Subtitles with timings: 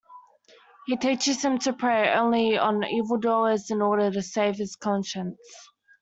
[0.87, 5.37] He teaches him to prey only on evildoers in order to save his conscience.